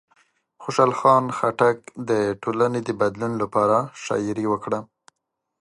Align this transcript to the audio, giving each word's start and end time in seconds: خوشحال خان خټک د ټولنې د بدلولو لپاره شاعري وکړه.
خوشحال 0.61 0.91
خان 0.99 1.23
خټک 1.37 1.77
د 2.09 2.11
ټولنې 2.41 2.79
د 2.83 2.89
بدلولو 2.99 3.37
لپاره 3.43 3.77
شاعري 4.03 4.45
وکړه. 4.49 4.79